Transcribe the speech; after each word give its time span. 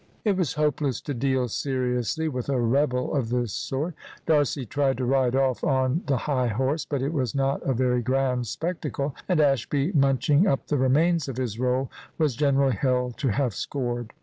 It 0.25 0.35
was 0.35 0.53
hopeless 0.53 0.99
to 1.01 1.13
deal 1.13 1.47
seriously 1.47 2.27
with 2.27 2.49
a 2.49 2.59
rebel 2.59 3.13
of 3.15 3.29
this 3.29 3.53
sort. 3.53 3.93
D'Arcy 4.25 4.65
tried 4.65 4.97
to 4.97 5.05
ride 5.05 5.35
off 5.35 5.63
on 5.63 6.01
the 6.07 6.17
high 6.25 6.47
horse; 6.47 6.85
but 6.85 7.03
it 7.03 7.13
was 7.13 7.35
not 7.35 7.61
a 7.61 7.73
very 7.75 8.01
grand 8.01 8.47
spectacle, 8.47 9.13
and 9.29 9.39
Ashby, 9.39 9.91
munching 9.93 10.47
up 10.47 10.65
the 10.65 10.77
remains 10.79 11.27
of 11.29 11.37
his 11.37 11.59
roll, 11.59 11.91
was 12.17 12.35
generally 12.35 12.77
held 12.77 13.17
to 13.17 13.27
have 13.27 13.53
scored. 13.53 14.11